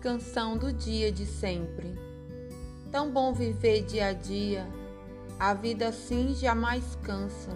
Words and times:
Canção 0.00 0.56
do 0.56 0.72
dia 0.72 1.10
de 1.10 1.26
sempre. 1.26 1.92
Tão 2.88 3.10
bom 3.10 3.34
viver 3.34 3.82
dia 3.82 4.06
a 4.06 4.12
dia, 4.12 4.64
a 5.40 5.52
vida 5.52 5.88
assim 5.88 6.36
jamais 6.36 6.96
cansa. 7.02 7.50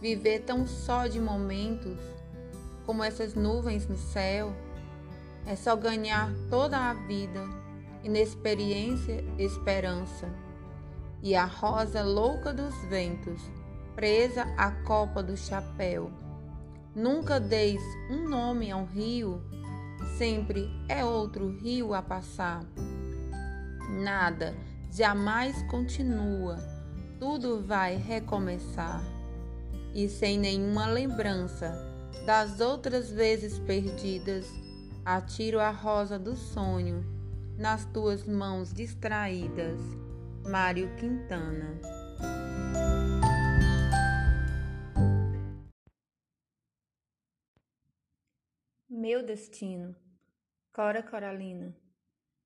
Viver 0.00 0.44
tão 0.44 0.66
só 0.66 1.06
de 1.06 1.20
momentos, 1.20 1.98
como 2.86 3.04
essas 3.04 3.34
nuvens 3.34 3.86
no 3.86 3.98
céu, 3.98 4.56
é 5.44 5.54
só 5.54 5.76
ganhar 5.76 6.32
toda 6.48 6.78
a 6.78 6.94
vida, 6.94 7.44
inexperiência, 8.02 9.22
esperança. 9.36 10.26
E 11.22 11.34
a 11.36 11.44
rosa 11.44 12.02
louca 12.02 12.50
dos 12.50 12.74
ventos, 12.88 13.42
presa 13.94 14.44
à 14.56 14.70
copa 14.70 15.22
do 15.22 15.36
chapéu. 15.36 16.10
Nunca 16.94 17.38
deis 17.38 17.82
um 18.10 18.26
nome 18.26 18.70
a 18.70 18.76
um 18.78 18.86
rio 18.86 19.42
sempre 20.16 20.70
é 20.88 21.04
outro 21.04 21.48
rio 21.58 21.94
a 21.94 22.02
passar. 22.02 22.64
Nada 24.02 24.54
jamais 24.90 25.62
continua, 25.64 26.56
tudo 27.18 27.62
vai 27.62 27.96
recomeçar. 27.96 29.02
E 29.94 30.08
sem 30.08 30.38
nenhuma 30.38 30.86
lembrança 30.86 31.72
das 32.26 32.60
outras 32.60 33.10
vezes 33.10 33.58
perdidas, 33.58 34.46
atiro 35.04 35.60
a 35.60 35.70
rosa 35.70 36.18
do 36.18 36.36
sonho 36.36 37.04
nas 37.56 37.84
tuas 37.86 38.26
mãos 38.26 38.72
distraídas. 38.72 39.80
Mário 40.44 40.88
Quintana 40.96 41.78
Meu 48.90 49.22
destino, 49.22 49.94
Cora 50.72 51.02
Coralina, 51.02 51.76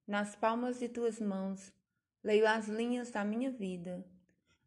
nas 0.05 0.35
palmas 0.35 0.81
de 0.81 0.89
tuas 0.89 1.21
mãos 1.21 1.73
leio 2.21 2.49
as 2.49 2.67
linhas 2.67 3.13
da 3.13 3.25
minha 3.25 3.49
vida, 3.49 4.05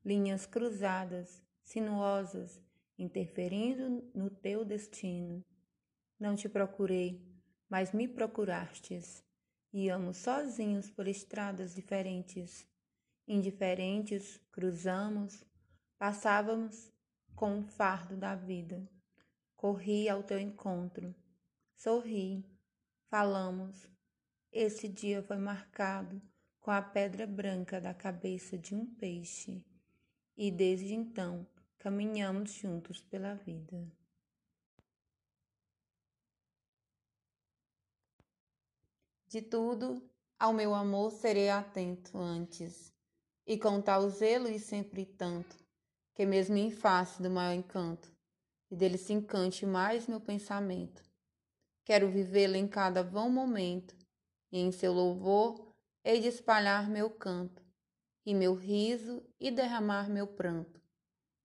linhas 0.03 0.45
cruzadas, 0.45 1.43
sinuosas, 1.65 2.61
interferindo 2.97 4.09
no 4.15 4.29
teu 4.29 4.63
destino. 4.63 5.43
Não 6.17 6.33
te 6.33 6.47
procurei, 6.47 7.21
mas 7.67 7.91
me 7.91 8.07
procurastes, 8.07 9.21
e 9.73 9.89
amo 9.89 10.13
sozinhos 10.13 10.89
por 10.89 11.09
estradas 11.09 11.75
diferentes. 11.75 12.65
Indiferentes, 13.27 14.39
cruzamos, 14.49 15.43
passávamos 15.99 16.89
com 17.35 17.59
o 17.59 17.67
fardo 17.67 18.15
da 18.15 18.33
vida. 18.33 18.89
Corri 19.57 20.07
ao 20.07 20.23
teu 20.23 20.39
encontro 20.39 21.13
Sorri, 21.75 22.43
falamos. 23.09 23.87
Esse 24.51 24.87
dia 24.87 25.21
foi 25.21 25.37
marcado 25.37 26.21
com 26.59 26.71
a 26.71 26.81
pedra 26.81 27.27
branca 27.27 27.79
da 27.79 27.93
cabeça 27.93 28.57
de 28.57 28.73
um 28.73 28.85
peixe, 28.95 29.63
e 30.35 30.49
desde 30.49 30.95
então 30.95 31.45
caminhamos 31.77 32.53
juntos 32.53 33.01
pela 33.01 33.35
vida. 33.35 33.85
De 39.27 39.41
tudo, 39.41 40.01
ao 40.39 40.53
meu 40.53 40.73
amor 40.73 41.11
serei 41.11 41.49
atento 41.49 42.17
antes, 42.17 42.91
e 43.45 43.59
com 43.59 43.79
tal 43.81 44.09
zelo 44.09 44.47
e 44.47 44.57
sempre 44.57 45.05
tanto, 45.05 45.55
que 46.15 46.25
mesmo 46.25 46.55
em 46.55 46.71
face 46.71 47.21
do 47.21 47.29
maior 47.29 47.53
encanto, 47.53 48.11
e 48.71 48.75
dele 48.75 48.97
se 48.97 49.13
encante 49.13 49.65
mais 49.65 50.07
meu 50.07 50.19
pensamento, 50.19 51.04
Quero 51.85 52.09
vivê-lo 52.09 52.55
em 52.55 52.67
cada 52.67 53.03
vão 53.03 53.29
momento, 53.29 53.95
e 54.51 54.57
em 54.59 54.71
seu 54.71 54.91
louvor 54.91 55.71
hei 56.03 56.19
de 56.19 56.27
espalhar 56.27 56.89
meu 56.89 57.11
canto, 57.11 57.63
e 58.25 58.33
meu 58.33 58.55
riso 58.55 59.23
e 59.39 59.51
derramar 59.51 60.09
meu 60.09 60.25
pranto, 60.25 60.81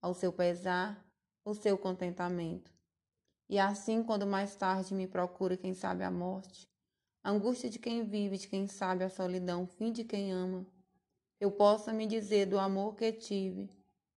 ao 0.01 0.15
seu 0.15 0.33
pesar, 0.33 1.05
o 1.45 1.53
seu 1.53 1.77
contentamento. 1.77 2.73
E 3.47 3.59
assim, 3.59 4.01
quando 4.01 4.25
mais 4.25 4.55
tarde 4.55 4.95
me 4.95 5.07
procura 5.07 5.55
quem 5.55 5.75
sabe 5.75 6.03
a 6.03 6.09
morte, 6.09 6.67
a 7.23 7.29
angústia 7.29 7.69
de 7.69 7.77
quem 7.77 8.03
vive, 8.03 8.39
de 8.39 8.47
quem 8.47 8.65
sabe 8.65 9.03
a 9.03 9.09
solidão, 9.09 9.67
fim 9.67 9.91
de 9.91 10.03
quem 10.03 10.31
ama, 10.31 10.65
eu 11.39 11.51
possa 11.51 11.93
me 11.93 12.07
dizer 12.07 12.47
do 12.47 12.57
amor 12.57 12.95
que 12.95 13.11
tive, 13.11 13.69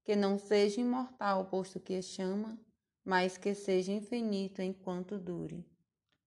que 0.03 0.17
não 0.17 0.39
seja 0.39 0.81
imortal, 0.81 1.45
posto 1.51 1.79
que 1.79 2.01
chama, 2.01 2.59
mas 3.05 3.37
que 3.37 3.55
seja 3.55 3.93
infinito 3.93 4.63
enquanto 4.63 5.19
dure. 5.19 5.74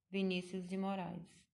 Vinícius 0.09 0.67
de 0.67 0.77
Moraes 0.77 1.46